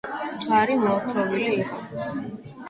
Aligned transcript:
ჯვარი 0.45 0.77
მოოქროვილი 0.85 1.53
იყო. 1.65 2.09